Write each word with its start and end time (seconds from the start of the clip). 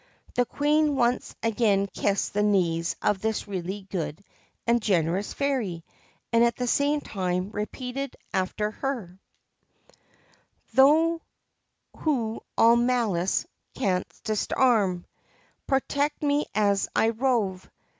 The 0.33 0.45
Queen 0.47 0.95
once 0.95 1.35
again 1.43 1.85
kissed 1.85 2.33
the 2.33 2.41
knees 2.41 2.95
of 3.03 3.19
this 3.21 3.47
really 3.47 3.83
good 3.91 4.23
and 4.65 4.81
generous 4.81 5.31
fairy, 5.35 5.85
and 6.33 6.43
at 6.43 6.55
the 6.55 6.65
same 6.65 7.01
time 7.01 7.51
repeated 7.51 8.15
after 8.33 8.71
her:' 8.71 9.19
Thou 10.73 11.21
who 11.97 12.41
all 12.57 12.77
malice 12.77 13.45
canst 13.75 14.23
disarm, 14.23 15.05
Protect 15.67 16.23
me 16.23 16.47
as 16.55 16.89
I 16.95 17.09
rove 17.09 17.69